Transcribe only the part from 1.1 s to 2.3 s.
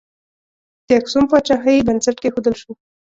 پاچاهۍ بنسټ